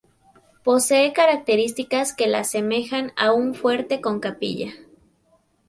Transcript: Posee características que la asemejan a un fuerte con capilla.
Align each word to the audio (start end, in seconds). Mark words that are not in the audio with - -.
Posee 0.63 1.13
características 1.13 2.11
que 2.15 2.25
la 2.25 2.39
asemejan 2.39 3.13
a 3.17 3.33
un 3.33 3.53
fuerte 3.53 4.01
con 4.01 4.19
capilla. 4.19 4.73